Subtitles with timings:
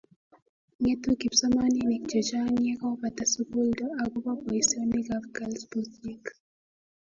[0.81, 6.23] ng'etu kipsomaninik che chang' ya kobata sukuldo akobo boisionikab kalbusiek